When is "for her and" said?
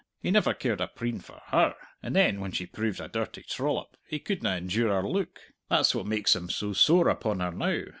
1.19-2.15